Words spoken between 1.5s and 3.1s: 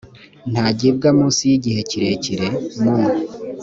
igihe kirekire mu